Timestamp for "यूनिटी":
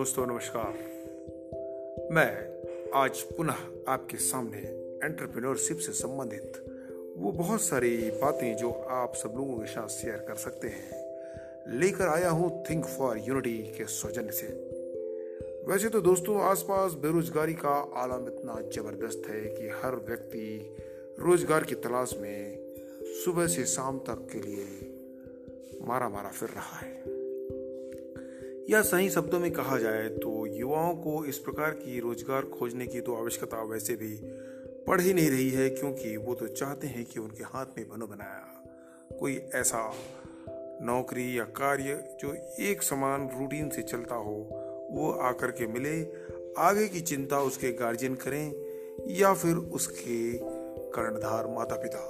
13.18-13.56